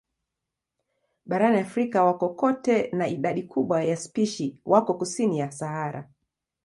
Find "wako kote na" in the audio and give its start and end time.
2.05-3.07